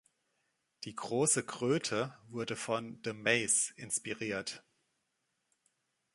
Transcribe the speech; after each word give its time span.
Die 0.85 0.95
große 0.95 1.45
Kröte 1.45 2.17
wurde 2.27 2.55
von 2.55 2.99
„The 3.05 3.13
Maze“ 3.13 3.71
inspiriert. 3.75 4.63